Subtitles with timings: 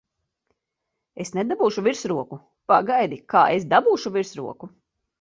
[1.25, 2.41] Es nedabūšu virsroku!
[2.75, 4.77] Pagaidi, kā es dabūšu virsroku!